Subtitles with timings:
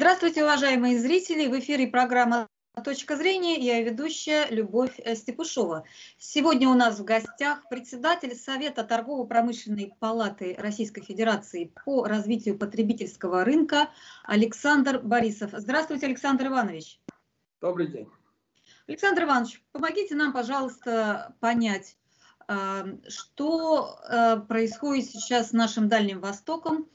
[0.00, 1.48] Здравствуйте, уважаемые зрители!
[1.48, 2.46] В эфире программа
[2.84, 3.58] «Точка зрения».
[3.58, 5.82] Я ведущая Любовь Степушова.
[6.18, 13.88] Сегодня у нас в гостях председатель Совета торгово-промышленной палаты Российской Федерации по развитию потребительского рынка
[14.22, 15.50] Александр Борисов.
[15.54, 17.00] Здравствуйте, Александр Иванович.
[17.60, 18.08] Добрый день.
[18.86, 21.96] Александр Иванович, помогите нам, пожалуйста, понять,
[22.46, 26.88] э, что э, происходит сейчас с нашим Дальним Востоком,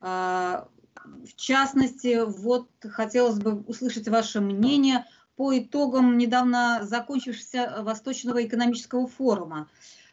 [0.00, 0.62] э,
[1.24, 5.04] в частности, вот хотелось бы услышать ваше мнение
[5.36, 9.68] по итогам недавно закончившегося Восточного экономического форума.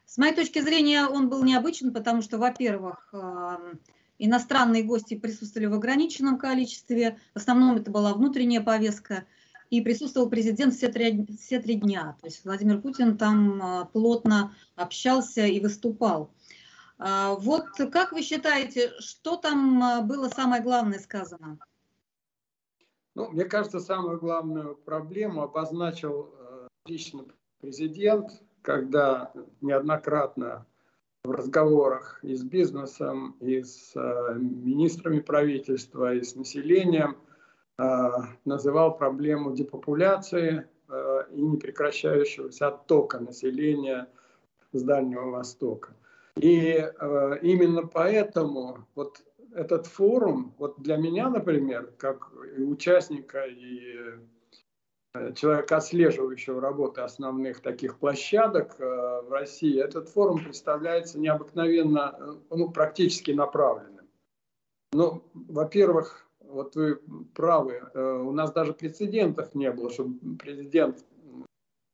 [0.05, 3.80] С моей точки зрения, он был необычен, потому что, во-первых, эм,
[4.20, 9.26] иностранные гости присутствовали в ограниченном количестве, в основном это была внутренняя повестка,
[9.70, 12.16] и присутствовал президент все три, все три дня.
[12.21, 16.30] То есть Владимир Путин там э, плотно общался и выступал.
[17.05, 21.59] А, вот как вы считаете, что там а, было самое главное сказано?
[23.13, 27.26] Ну, мне кажется, самую главную проблему обозначил э, лично
[27.60, 30.65] президент, когда неоднократно
[31.26, 37.17] в разговорах и с бизнесом, и с э, министрами правительства, и с населением
[37.79, 38.10] э,
[38.45, 40.67] называл проблему депопуляции
[41.32, 44.07] и непрекращающегося оттока населения
[44.73, 45.95] с Дальнего Востока.
[46.37, 49.21] И э, именно поэтому вот
[49.53, 53.95] этот форум, вот для меня, например, как и участника и
[55.13, 62.34] э, человека, отслеживающего работы основных таких площадок э, в России, этот форум представляется необыкновенно, э,
[62.49, 64.07] ну, практически направленным.
[64.91, 67.00] Ну, во-первых, вот вы
[67.35, 71.06] правы, э, у нас даже прецедентов не было, чтобы президент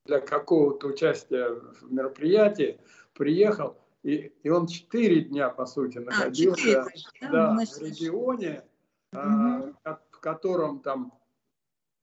[0.06, 2.80] для какого-то участия в мероприятии
[3.14, 7.82] приехал– и, и он четыре дня, по сути, а, находился а, 4, да, да, в
[7.82, 8.64] регионе,
[9.12, 9.76] угу.
[9.84, 11.14] а, в котором там,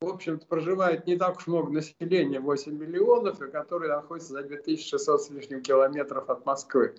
[0.00, 5.22] в общем-то, проживает не так уж много населения, 8 миллионов, и который находится за 2600
[5.22, 6.94] с лишним километров от Москвы.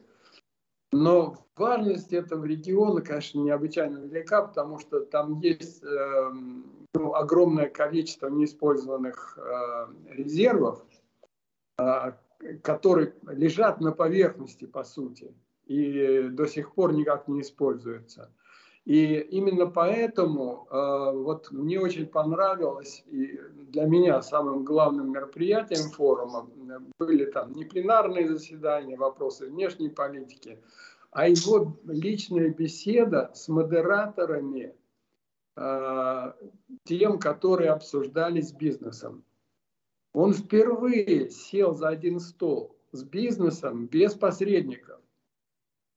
[0.92, 6.32] Но важность этого региона, конечно, необычайно велика, потому что там есть э,
[6.94, 10.86] ну, огромное количество неиспользованных э, резервов,
[11.78, 12.14] э,
[12.64, 15.34] которые лежат на поверхности, по сути,
[15.66, 18.32] и до сих пор никак не используются.
[18.88, 23.38] И именно поэтому э, вот мне очень понравилось, и
[23.68, 26.50] для меня самым главным мероприятием форума
[26.98, 30.64] были там не пленарные заседания, вопросы внешней политики,
[31.12, 34.74] а его личная беседа с модераторами,
[35.58, 36.34] э,
[36.86, 39.26] тем, которые обсуждали с бизнесом.
[40.18, 45.00] Он впервые сел за один стол с бизнесом без посредников,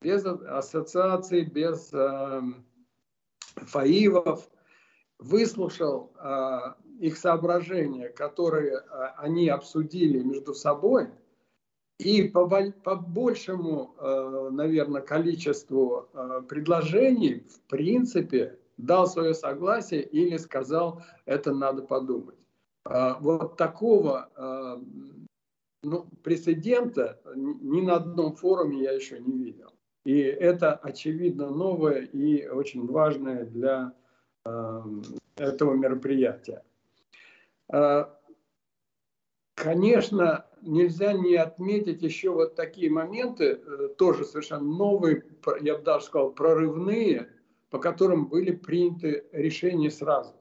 [0.03, 2.43] без ассоциаций, без э,
[3.55, 4.47] фаивов,
[5.19, 6.59] выслушал э,
[6.99, 8.83] их соображения, которые э,
[9.17, 11.09] они обсудили между собой,
[11.97, 20.37] и по, по большему, э, наверное, количеству э, предложений, в принципе, дал свое согласие или
[20.37, 22.37] сказал, это надо подумать.
[22.85, 24.81] А, вот такого а,
[25.83, 29.73] ну, прецедента ни на одном форуме я еще не видел.
[30.05, 33.93] И это, очевидно, новое и очень важное для
[34.45, 34.85] а,
[35.37, 36.63] этого мероприятия.
[39.55, 45.23] Конечно, нельзя не отметить еще вот такие моменты, э, тоже совершенно новые,
[45.61, 47.29] я бы даже сказал, прорывные,
[47.69, 50.40] по которым были приняты решения сразу.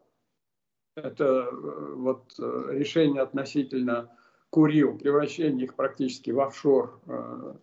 [1.03, 4.09] Это э, вот э, решение относительно
[4.49, 7.53] Курил, превращение их практически в офшор э,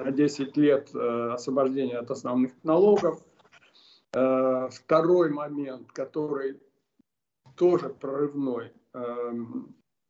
[0.00, 3.22] на 10 лет освобождения от основных налогов.
[4.10, 6.58] Второй момент, который
[7.56, 8.72] тоже прорывной,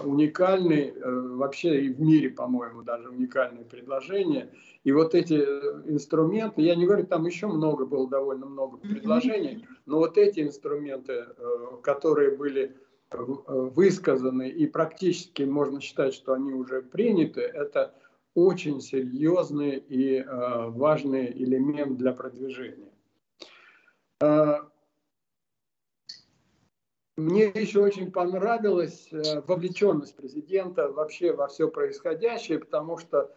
[0.05, 4.51] уникальный, э, вообще и в мире, по-моему, даже уникальное предложение.
[4.85, 9.67] И вот эти э, инструменты, я не говорю, там еще много было, довольно много предложений,
[9.87, 11.27] но вот эти инструменты,
[11.83, 12.77] которые были
[13.11, 17.95] высказаны и практически можно считать, что они уже приняты, это
[18.35, 20.25] очень серьезный и э,
[20.71, 22.91] важный элемент для продвижения.
[27.17, 33.31] Э, мне еще очень понравилась э, вовлеченность президента вообще во все происходящее, потому что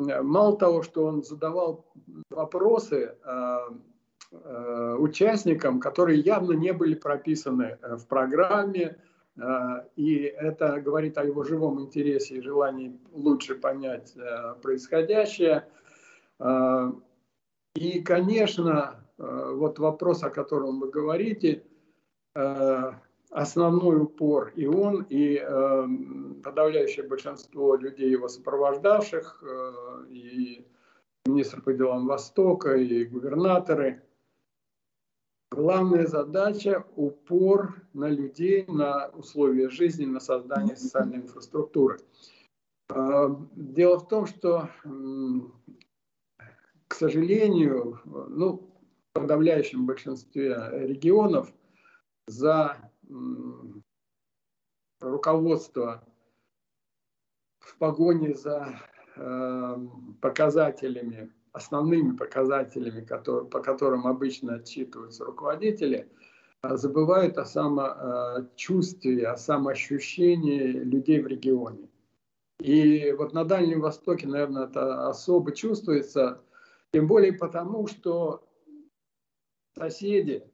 [0.00, 1.86] э, мало того, что он задавал
[2.30, 3.58] вопросы э,
[4.98, 8.96] участникам, которые явно не были прописаны в программе,
[9.94, 14.14] и это говорит о его живом интересе и желании лучше понять
[14.62, 15.68] происходящее.
[17.74, 21.62] И, конечно, вот вопрос, о котором вы говорите,
[23.32, 25.86] основной упор и он, и э,
[26.44, 30.66] подавляющее большинство людей, его сопровождавших, э, и
[31.26, 34.02] министр по делам Востока, и губернаторы.
[35.50, 42.00] Главная задача– упор на людей, на условия жизни, на создание социальной инфраструктуры.
[42.90, 44.68] Э, дело в том, что,
[46.86, 48.68] к сожалению, ну,
[49.14, 51.50] в подавляющем большинстве регионов
[52.26, 52.91] за
[55.00, 56.04] руководство
[57.60, 58.80] в погоне за
[59.16, 59.76] э,
[60.20, 66.08] показателями, основными показателями, по которым обычно отчитываются руководители,
[66.62, 71.88] э, забывают о самочувствии, о самоощущении людей в регионе.
[72.60, 76.42] И вот на Дальнем Востоке, наверное, это особо чувствуется,
[76.92, 78.48] тем более потому, что
[79.76, 80.44] соседи,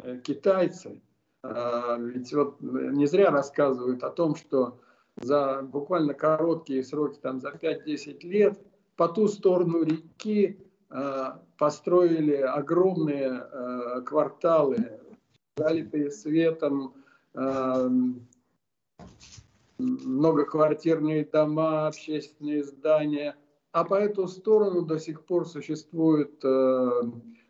[0.00, 1.00] э, китайцы,
[1.42, 4.80] ведь вот не зря рассказывают о том, что
[5.16, 8.58] за буквально короткие сроки, там за 5-10 лет,
[8.96, 10.58] по ту сторону реки
[10.90, 15.00] а, построили огромные а, кварталы,
[15.56, 16.94] залитые светом,
[19.78, 23.36] многоквартирные дома, общественные здания.
[23.72, 26.42] А по эту сторону до сих пор существуют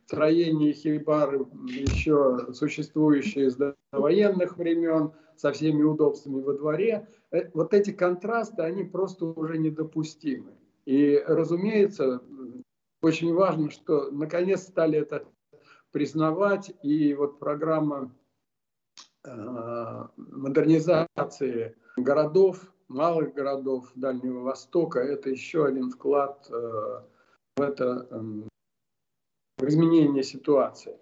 [0.08, 3.58] строение хибар еще существующие с
[3.92, 7.06] военных времен, со всеми удобствами во дворе.
[7.30, 10.54] Э, вот эти контрасты, они просто уже недопустимы.
[10.86, 12.22] И, разумеется,
[13.02, 15.28] очень важно, что наконец стали это
[15.92, 18.10] признавать, и вот программа
[19.24, 27.02] э, модернизации городов, малых городов Дальнего Востока, это еще один вклад э,
[27.56, 28.48] в это эм,
[29.58, 30.96] в изменение ситуации.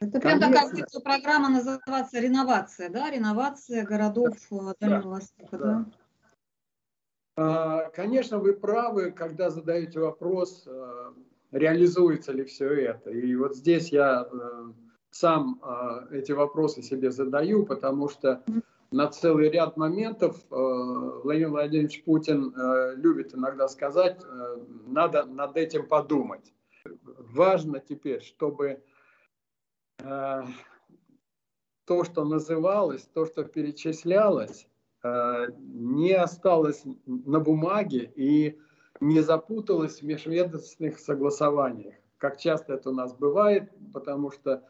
[0.00, 0.86] Это прям Конечно.
[0.86, 3.10] такая программа называется реновация, да?
[3.10, 5.84] Реновация городов да, Дальнего да, Востока, да?
[7.36, 7.90] да?
[7.94, 11.12] Конечно, вы правы, когда задаете вопрос, э,
[11.52, 13.10] реализуется ли все это.
[13.10, 14.72] И вот здесь я э,
[15.10, 18.42] сам э, эти вопросы себе задаю, потому что
[18.90, 22.52] на целый ряд моментов Владимир Владимирович Путин
[22.96, 24.20] любит иногда сказать,
[24.88, 26.52] надо над этим подумать
[27.32, 28.82] важно теперь, чтобы
[29.98, 30.42] э,
[31.84, 34.66] то, что называлось, то, что перечислялось,
[35.02, 38.58] э, не осталось на бумаге и
[39.00, 41.94] не запуталось в межведомственных согласованиях.
[42.18, 44.62] Как часто это у нас бывает, потому что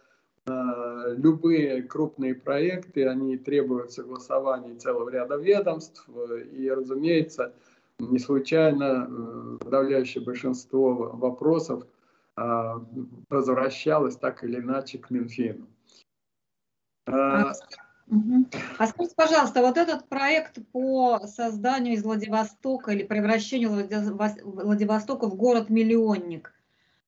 [0.47, 6.09] э, любые крупные проекты, они требуют согласования целого ряда ведомств,
[6.53, 7.53] и, разумеется,
[7.99, 11.85] не случайно э, подавляющее большинство вопросов–
[12.37, 15.67] возвращалась так или иначе к Минфину.
[17.07, 17.53] А,
[18.79, 26.53] а скажите, пожалуйста, вот этот проект по созданию из Владивостока или превращению Владивостока в город-миллионник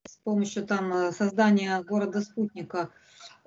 [0.07, 2.89] с помощью там э, создания города-спутника,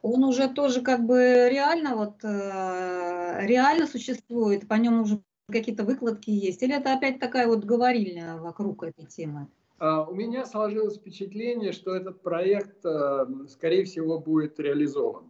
[0.02, 6.30] он уже тоже как бы реально вот э, реально существует, по нему уже какие-то выкладки
[6.30, 9.48] есть, или это опять такая вот говорильня вокруг этой темы?
[9.78, 15.26] А, у меня сложилось впечатление, что этот проект, э, скорее всего, будет реализован.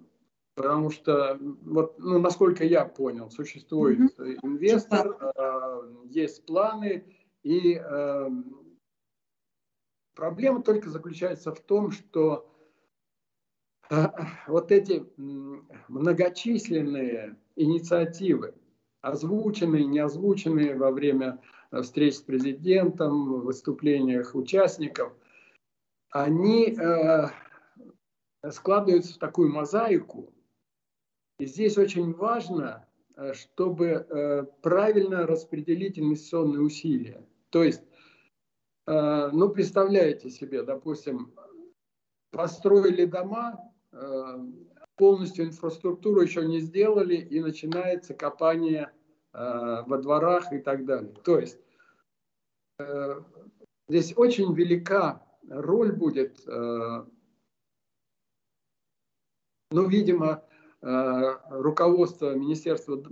[0.55, 4.39] Потому что, вот, ну, насколько я понял, существует mm-hmm.
[4.43, 7.05] инвестор, э, есть планы,
[7.43, 8.31] и э,
[10.15, 12.53] проблема только заключается в том, что
[14.49, 15.07] вот эти
[15.87, 18.55] многочисленные инициативы,
[19.01, 25.13] озвученные, не озвученные во время встреч с президентом, выступлениях участников,
[26.11, 27.29] они э,
[28.51, 30.33] складываются в такую мозаику.
[31.39, 37.27] И здесь очень важно, э, чтобы э, правильно распределить инвестиционные усилия.
[37.51, 37.83] То есть,
[38.87, 41.35] э, ну, представляете себе, допустим,
[42.31, 44.39] построили дома, э,
[44.97, 48.96] полностью инфраструктуру еще не сделали, и начинается копание Э,
[49.37, 51.13] во дворах и так далее.
[51.25, 51.59] То есть
[53.89, 57.05] здесь очень велика роль будет, ну,
[59.71, 60.43] видимо,
[60.81, 63.03] руководство Министерства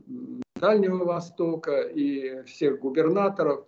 [0.57, 3.67] Дальнего Востока и всех губернаторов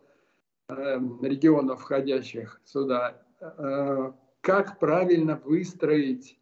[0.69, 3.23] регионов, входящих сюда,
[4.41, 6.39] как правильно выстроить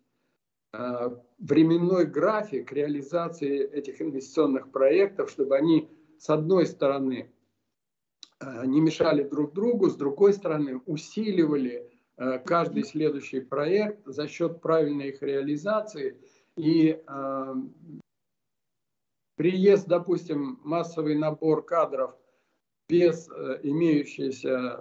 [0.77, 7.33] Э, временной график реализации этих инвестиционных проектов, чтобы они, с одной стороны,
[8.41, 14.61] э, не мешали друг другу, с другой стороны, усиливали э, каждый следующий проект за счет
[14.61, 16.19] правильной их реализации.
[16.57, 17.03] И
[19.37, 22.15] приезд, допустим, массовый набор кадров
[22.89, 23.29] без
[23.65, 24.79] имеющейся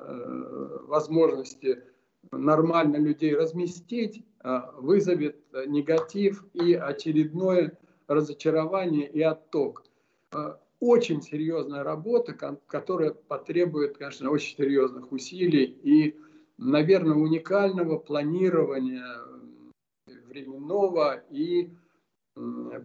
[0.87, 1.81] возможности
[2.31, 5.37] нормально людей разместить, а, вызовет
[5.67, 9.83] негатив и очередное разочарование и отток.
[10.83, 12.33] Очень серьезная работа,
[12.67, 16.19] которая потребует, конечно, очень серьезных усилий и,
[16.57, 19.17] наверное, уникального планирования
[20.27, 21.69] временного и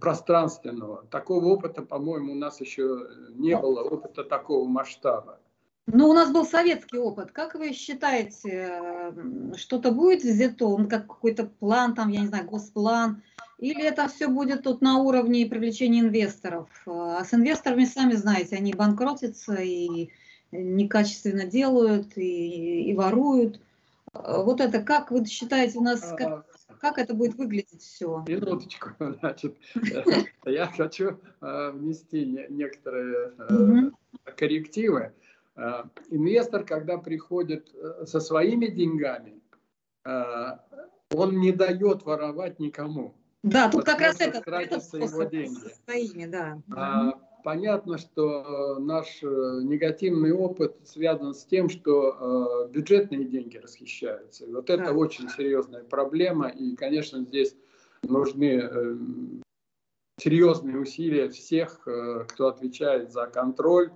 [0.01, 1.07] пространственного.
[1.11, 5.41] Такого опыта, по-моему, у нас еще не было, опыта такого масштаба.
[5.87, 7.33] Ну, у нас был советский опыт.
[7.33, 9.13] Как вы считаете,
[9.57, 13.23] что-то будет взято, он как какой-то план, там, я не знаю, госплан,
[13.59, 16.69] или это все будет тут на уровне привлечения инвесторов?
[16.87, 20.11] А с инвесторами, сами знаете, они банкротятся и
[20.53, 23.61] некачественно делают, и, и воруют.
[24.15, 26.47] Вот это, как вы считаете, у нас, как,
[26.81, 28.25] как это будет выглядеть все?
[28.27, 29.57] Минуточку, значит,
[30.45, 35.13] я хочу э, внести некоторые э, коррективы.
[35.57, 39.41] Э, инвестор, когда приходит э, со своими деньгами,
[40.05, 40.57] э,
[41.13, 43.15] он не дает воровать никому.
[43.43, 45.73] Да, тут как раз это, это его деньги.
[45.85, 46.61] своими, да.
[46.75, 47.13] А,
[47.45, 54.45] понятно, что наш негативный опыт связан с тем, что бюджетные деньги расхищаются.
[54.45, 54.75] И вот да.
[54.75, 57.57] это очень серьезная проблема, и, конечно, здесь
[58.03, 59.41] нужны
[60.19, 63.93] серьезные усилия всех, кто отвечает за контроль,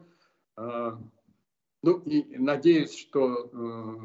[1.82, 3.96] ну и надеюсь, что э,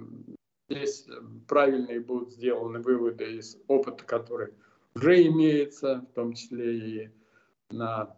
[0.70, 1.08] здесь
[1.48, 4.54] правильные будут сделаны выводы из опыта, который
[4.98, 7.10] уже имеется, в том числе и
[7.70, 8.16] на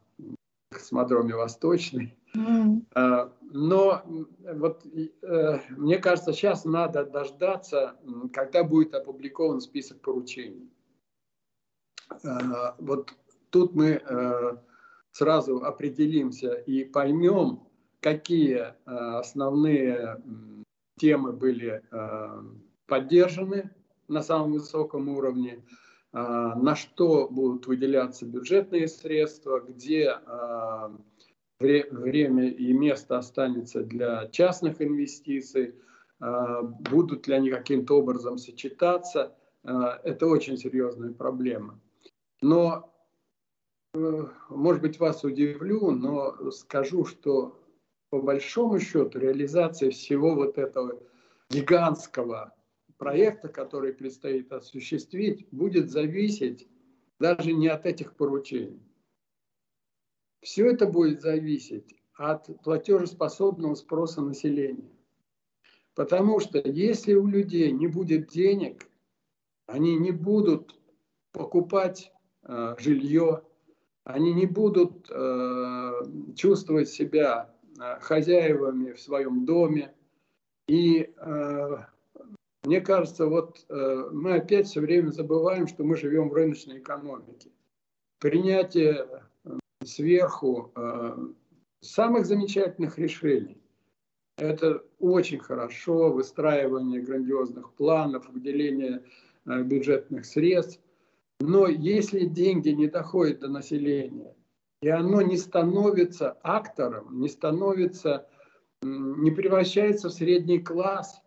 [0.72, 2.16] космодроме Восточный.
[2.36, 2.86] Mm.
[2.96, 4.04] Э, но
[4.54, 7.96] вот э, мне кажется, сейчас надо дождаться,
[8.34, 10.70] когда будет опубликован список поручений.
[12.24, 13.14] Э, вот
[13.50, 14.58] тут мы э,
[15.12, 17.68] сразу определимся и поймем,
[18.00, 20.22] какие э, основные
[20.98, 21.82] темы были
[22.88, 23.72] поддержаны
[24.10, 25.64] на самом высоком уровне,
[26.12, 30.18] на что будут выделяться бюджетные средства, где
[31.60, 35.76] время и место останется для частных инвестиций,
[36.20, 39.36] будут ли они каким-то образом сочетаться.
[39.64, 41.80] Это очень серьезная проблема.
[42.42, 42.94] Но,
[43.94, 47.60] может быть, вас удивлю, но скажу, что
[48.10, 51.00] по большому счету реализация всего вот этого
[51.50, 52.54] гигантского
[53.00, 56.68] проекта, который предстоит осуществить, будет зависеть
[57.20, 58.80] даже не от этих поручений.
[60.42, 64.92] Все это будет зависеть от платежеспособного спроса населения.
[65.96, 68.88] Потому что если у людей не будет денег,
[69.66, 70.80] они не будут
[71.32, 72.14] покупать
[72.44, 73.44] э, жилье,
[74.04, 75.92] они не будут э,
[76.36, 79.94] чувствовать себя Э, хозяевами в своем доме.
[80.68, 81.78] И э,
[82.70, 87.50] мне кажется, вот э, мы опять все время забываем, что мы живем в рыночной экономике.
[88.20, 89.08] Принятие
[89.84, 90.72] сверху
[91.82, 93.60] самых замечательных решений.
[94.38, 99.04] Это очень хорошо, выстраивание грандиозных планов, выделение
[99.46, 100.80] бюджетных средств.
[101.40, 104.36] Но если деньги не доходят до населения,
[104.84, 108.30] и оно не становится актором, не становится,
[108.84, 111.20] не превращается в средний класс,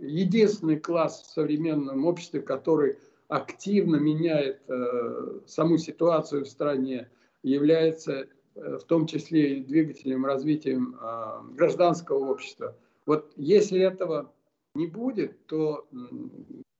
[0.00, 2.98] единственный класс в современном обществе, который
[3.30, 7.08] активно меняет э, саму ситуацию в стране,
[7.44, 12.76] является э, в том числе и двигателем развития а, гражданского общества.
[13.06, 14.32] Вот если этого
[14.74, 15.88] не будет, то,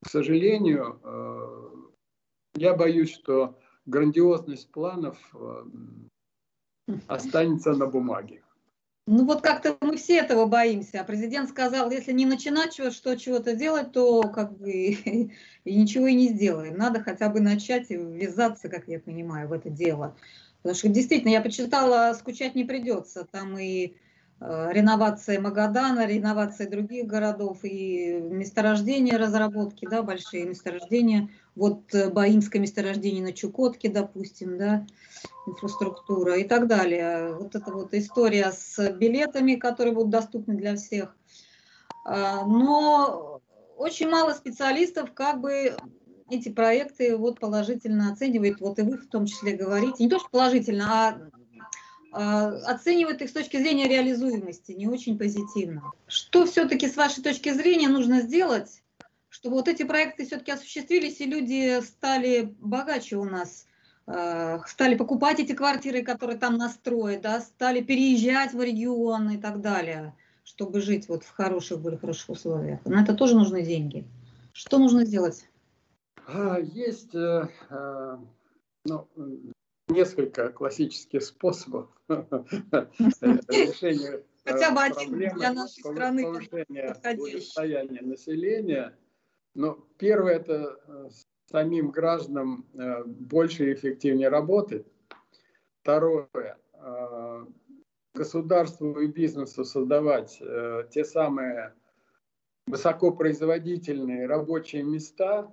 [0.04, 1.70] к сожалению, э,
[2.56, 5.16] я боюсь, что грандиозность планов
[7.06, 8.42] останется на бумаге.
[9.12, 11.00] Ну вот как-то мы все этого боимся.
[11.00, 15.31] А президент сказал, если не начинать что чего-то делать, то как бы и
[15.64, 16.76] ничего и не сделаем.
[16.76, 20.17] Надо хотя бы начать и ввязаться, как я понимаю, в это дело.
[20.62, 23.26] Потому что действительно, я почитала, скучать не придется.
[23.29, 23.97] Там и
[24.38, 31.31] э, реновация Магадана, реновация других городов и месторождения разработки, да, большие месторождения.
[31.57, 34.87] Вот э, Баимское месторождение на Чукотке, допустим, да,
[35.47, 37.35] инфраструктура и так далее.
[37.35, 41.16] Вот эта вот история с билетами, которые будут доступны для всех.
[42.04, 43.40] А, но
[43.76, 45.76] очень мало специалистов как бы
[46.30, 50.28] эти проекты вот положительно оценивают, вот и вы в том числе говорите, не то что
[50.28, 51.21] положительно, а,
[52.12, 55.92] а оценивают их с точки зрения реализуемости, не очень позитивно.
[56.07, 58.79] Что все-таки с вашей точки зрения нужно сделать,
[59.40, 63.66] чтобы вот эти проекты все-таки осуществились, и люди стали богаче у нас,
[64.06, 69.62] а, стали покупать эти квартиры, которые там настроят, да, стали переезжать в регион и так
[69.62, 72.85] далее, чтобы жить вот в хороших, более хороших условиях.
[72.85, 74.06] На это тоже нужны деньги.
[74.52, 75.49] Что нужно сделать?
[76.26, 78.16] А, есть э, э,
[78.85, 79.09] ну,
[79.88, 86.94] несколько классических способов решения э, Хотя бы один для нашей страны повышения
[87.40, 88.94] состояния населения.
[89.54, 90.78] Но первое– это
[91.47, 92.66] самим гражданам
[93.07, 94.87] больше и эффективнее работать.
[95.83, 96.28] Второе–
[98.14, 100.40] государству и бизнесу создавать
[100.90, 101.75] те самые
[102.66, 105.52] высокопроизводительные рабочие места,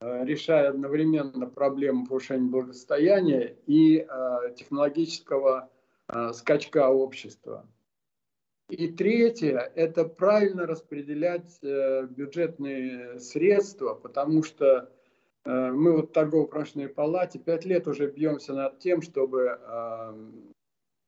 [0.00, 5.70] Э, решая одновременно проблему повышения благосостояния и э, технологического
[6.08, 7.66] э, скачка общества.
[8.68, 14.90] И третье– это правильно распределять бюджетные средства, потому что
[15.44, 19.58] мы вот в торгово-промышленной палате пять лет уже бьемся над тем, чтобы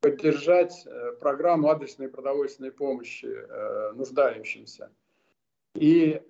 [0.01, 0.87] поддержать
[1.21, 3.29] программу адресной продовольственной помощи
[3.95, 4.91] нуждающимся.
[5.75, 6.23] И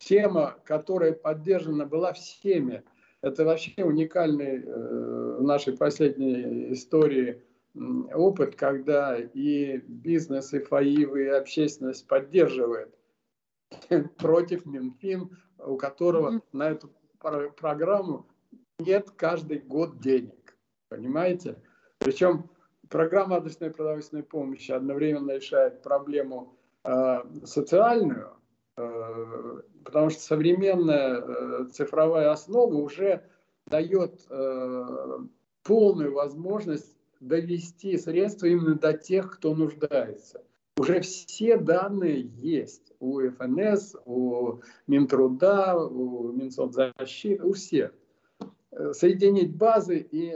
[0.00, 2.82] тема, которая поддержана была всеми.
[3.22, 7.42] Это вообще уникальный э, в нашей последней истории
[7.74, 12.94] опыт, когда и бизнес, и ФАИВ, и общественность поддерживает
[14.18, 16.42] против Минфин, у которого mm-hmm.
[16.52, 16.92] на эту
[17.56, 18.26] программу
[18.78, 20.56] нет каждый год денег.
[20.88, 21.62] Понимаете?
[21.98, 22.50] Причем
[22.88, 28.40] программа адресной продовольственной помощи одновременно решает проблему э, социальную,
[28.80, 33.24] Э, потому что современная э, цифровая основа уже
[33.66, 34.86] дает э,
[35.62, 40.42] полную возможность довести средства именно до тех, кто нуждается.
[40.78, 47.92] Уже все данные есть у ФНС, у Минтруда, у Минсоцзащиты, у всех.
[48.92, 50.30] Соединить базы и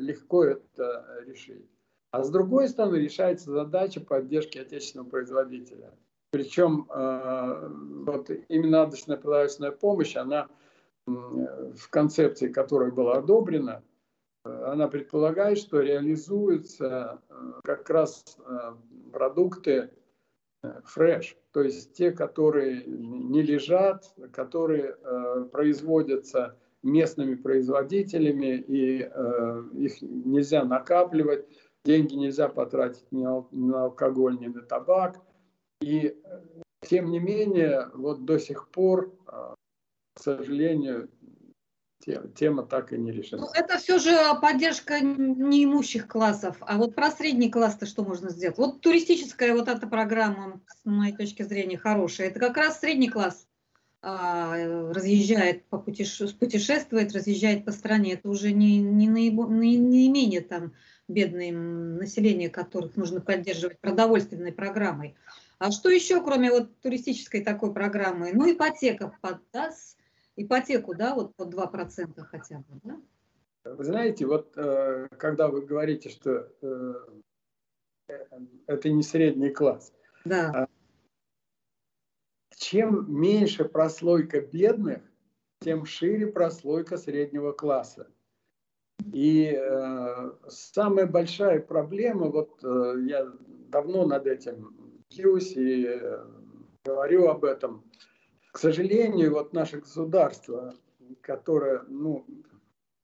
[0.00, 1.66] легко это решить.
[2.10, 5.92] А с другой стороны решается задача поддержки отечественного производителя–
[6.36, 7.68] причем э,
[8.04, 10.48] вот именно адресная продовольственная помощь, она
[11.06, 13.95] в концепции, которая была одобрена, э,
[14.66, 18.38] она предполагает, что реализуются э, как раз
[19.12, 19.90] продукты
[20.84, 24.96] фреш, то есть те, которые не лежат, которые
[25.52, 28.98] производятся местными производителями, и
[29.78, 31.46] их нельзя накапливать,
[31.84, 35.20] деньги нельзя потратить ни на алкоголь, ни на табак–
[35.80, 36.40] и э,
[36.82, 41.10] тем не менее, вот до сих пор, к сожалению,
[42.34, 43.42] тема так и не решена.
[43.42, 46.56] Ну, это все же поддержка неимущих классов.
[46.60, 48.58] А вот про средний класс-то что можно сделать?
[48.58, 52.28] Вот туристическая вот эта программа, с моей точки зрения, хорошая.
[52.28, 53.46] Это как раз средний класс
[54.02, 54.56] а,
[54.92, 56.28] разъезжает, по путеше...
[56.34, 58.14] путешествует, разъезжает по стране.
[58.14, 59.46] Это уже не, не, наибо...
[59.48, 60.72] не, не менее там
[61.08, 65.16] бедное население, которых нужно поддерживать продовольственной программой.
[65.58, 68.30] А что еще, кроме вот туристической такой программы?
[68.32, 69.96] Ну, ипотека поддаст,
[70.36, 73.00] ипотеку, да, вот под 2% хотя бы, да?
[73.64, 76.94] Вы знаете, вот э, когда вы говорите, что э,
[78.66, 79.92] это не средний класс,
[80.24, 80.50] да.
[80.54, 80.66] А
[82.56, 85.02] чем меньше прослойка бедных,
[85.60, 88.08] тем шире прослойка среднего класса.
[89.12, 93.30] И э, самая большая проблема, вот э, я
[93.68, 94.74] давно над этим
[95.10, 96.24] бьюсь и э,
[96.84, 97.84] говорю об этом.
[98.56, 100.74] К сожалению, вот наше государство,
[101.20, 102.24] которое ну,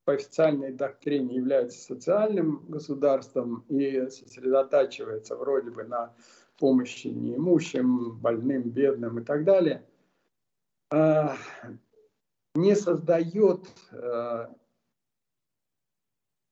[0.07, 6.15] по официальной доктрине является социальным государством и сосредотачивается вроде бы на
[6.57, 9.87] помощи неимущим, больным, бедным и так далее,
[10.91, 11.37] а,
[12.55, 14.47] не создает э,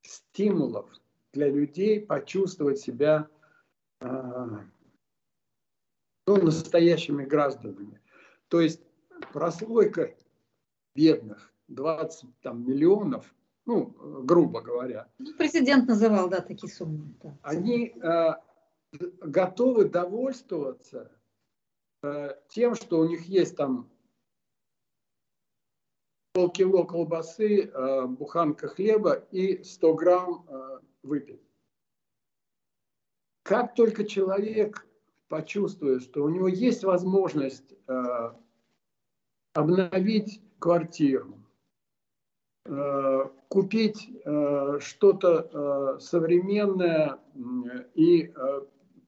[0.03, 0.91] стимулов
[1.33, 3.29] для людей почувствовать себя
[4.01, 4.61] а,
[6.27, 7.99] ну, настоящими гражданами.
[8.49, 8.83] То есть
[9.33, 10.15] прослойка
[10.95, 13.35] бедных, 20 там, миллионов,
[13.67, 15.09] ну, грубо говоря.
[15.19, 17.15] Ну, президент называл, да, такие суммы.
[17.23, 17.37] Да.
[17.43, 18.31] Они э,
[19.21, 21.11] готовы довольствоваться
[22.03, 23.91] э, тем, что у них есть там
[26.33, 31.43] полкило колбасы, э, буханка хлеба и 100 грамм э, выпить.
[33.43, 34.87] Как только человек
[35.29, 38.33] почувствует, что у него есть возможность э,
[39.53, 41.39] обновить квартиру,
[42.67, 47.19] э, купить э, что-то э, современное
[47.95, 48.33] и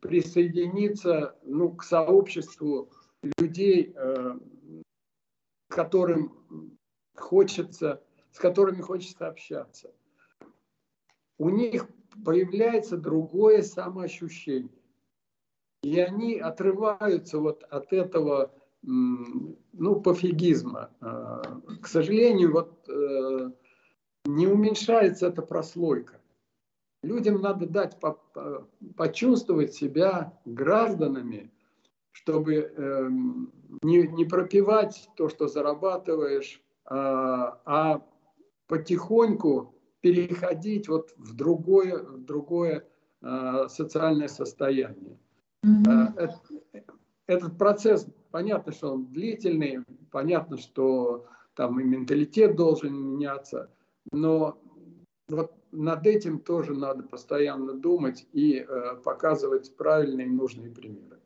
[0.00, 2.90] присоединиться ну, к сообществу
[3.38, 3.94] людей,
[5.68, 6.76] которым
[7.14, 8.02] хочется,
[8.32, 9.92] с которыми хочется общаться.
[11.38, 11.88] У них
[12.24, 14.82] появляется другое самоощущение.
[15.82, 18.52] И они отрываются вот от этого
[18.82, 20.90] ну, пофигизма.
[21.00, 23.50] А, к сожалению, вот э,
[24.24, 26.20] не уменьшается эта прослойка.
[27.02, 27.98] Людям надо дать
[28.96, 31.50] почувствовать себя гражданами,
[32.12, 38.06] чтобы эм, не, не пропивать то, что зарабатываешь, а, а
[38.68, 42.86] потихоньку переходить вот в другое, в другое
[43.20, 45.18] а, социальное состояние.
[45.64, 46.30] Mm-hmm.
[47.26, 53.70] Этот процесс, понятно, что он длительный, понятно, что там и менталитет должен меняться,
[54.10, 54.58] но
[55.28, 61.20] вот над этим тоже надо постоянно думать и э, показывать правильные и нужные примеры.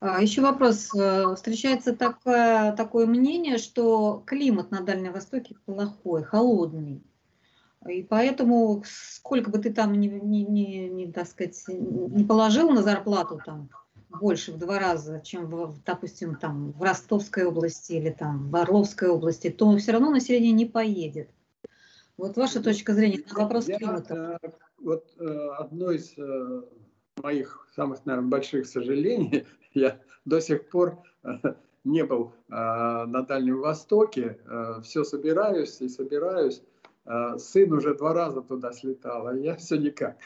[0.00, 0.94] А, Еще вопрос.
[0.94, 7.02] Э, встречается такое, такое мнение, что климат на Дальнем Востоке плохой, холодный.
[7.88, 12.82] И поэтому, сколько бы ты там не, не, не, не, так сказать, не положил на
[12.82, 13.68] зарплату там
[14.20, 19.08] больше в два раза, чем, в, допустим, там в Ростовской области или там в Орловской
[19.08, 21.28] области, то все равно население не поедет.
[22.16, 24.38] Вот ваша точка зрения на вопрос Я, климата.
[24.42, 24.48] Э,
[24.78, 26.14] вот э, одно из
[27.22, 30.98] моих самых, наверное, больших сожалений, я до сих пор
[31.84, 34.38] не был на Дальнем Востоке,
[34.82, 36.62] все собираюсь и собираюсь,
[37.06, 40.16] Э, сын уже два раза туда слетал, а я все никак.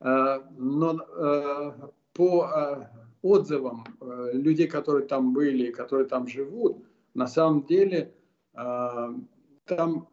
[0.00, 1.72] Э, но э,
[2.14, 2.88] по
[3.22, 3.84] отзывам
[4.32, 8.14] людей, которые там были, которые там живут, на самом деле
[8.52, 10.08] там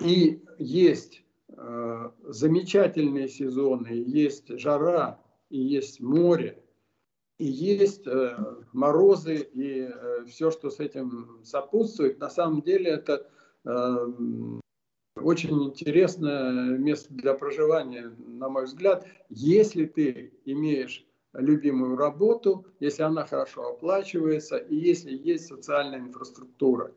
[0.00, 1.24] и есть
[2.22, 6.64] замечательные сезоны, есть жара, и есть море,
[7.38, 8.36] и есть э,
[8.72, 12.18] морозы и э, все, что с этим сопутствует.
[12.18, 13.28] На самом деле это
[13.64, 14.06] э,
[15.24, 23.26] очень интересное место для проживания, на мой взгляд, если ты имеешь любимую работу, если она
[23.26, 26.92] хорошо оплачивается и если есть социальная инфраструктура.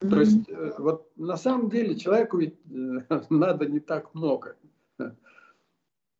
[0.00, 0.10] Mm-hmm.
[0.10, 4.56] То есть э, вот на самом деле человеку ведь э, надо не так много.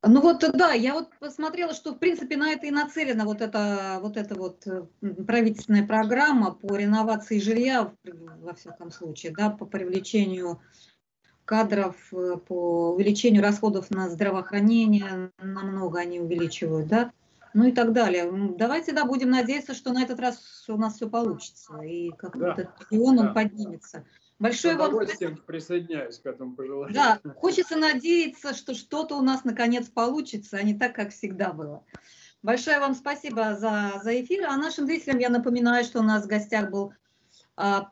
[0.02, 3.98] Ну вот да, я вот посмотрела, что в принципе на это и нацелена вот эта
[4.00, 4.82] вот, эта вот э,
[5.26, 10.60] правительственная программа по реновации жилья, во всяком случае, да, по привлечению
[11.50, 17.10] кадров, э, по увеличению расходов на здравоохранение, намного они увеличивают, да,
[17.54, 18.30] ну и так далее.
[18.56, 22.52] Давайте, да, будем надеяться, что на этот раз у нас все получится, и как да.
[22.52, 23.32] этот регион, он да.
[23.32, 24.04] поднимется.
[24.38, 25.36] Большое вам спасибо.
[25.44, 26.94] присоединяюсь к этому пожеланию.
[26.94, 31.82] Да, хочется надеяться, что что-то у нас наконец получится, а не так, как всегда было.
[32.44, 34.46] Большое вам спасибо за, за эфир.
[34.46, 36.94] А нашим зрителям я напоминаю, что у нас в гостях был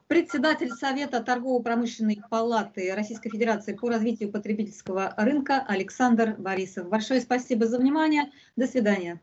[0.06, 6.88] председатель Совета торгово-промышленной палаты Российской Федерации по развитию потребительского рынка Александр Борисов.
[6.88, 8.30] Большое спасибо за внимание.
[8.56, 9.20] До свидания.